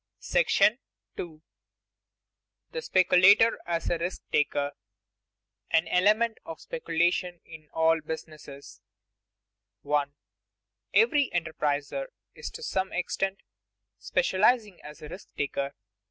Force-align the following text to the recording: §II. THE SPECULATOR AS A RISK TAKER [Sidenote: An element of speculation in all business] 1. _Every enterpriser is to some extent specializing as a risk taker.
§II. 1.19 1.41
THE 2.71 2.81
SPECULATOR 2.81 3.59
AS 3.67 3.87
A 3.91 3.99
RISK 3.99 4.23
TAKER 4.31 4.71
[Sidenote: 5.71 5.87
An 5.87 5.87
element 5.95 6.37
of 6.43 6.59
speculation 6.59 7.39
in 7.45 7.67
all 7.71 8.01
business] 8.01 8.81
1. 9.83 10.13
_Every 10.95 11.31
enterpriser 11.31 12.07
is 12.33 12.49
to 12.49 12.63
some 12.63 12.91
extent 12.91 13.43
specializing 13.99 14.81
as 14.81 15.03
a 15.03 15.07
risk 15.07 15.29
taker. 15.37 15.75